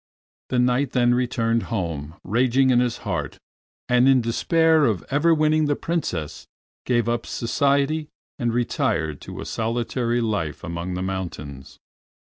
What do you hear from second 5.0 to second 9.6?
ever winning the Princess gave up society and retired to a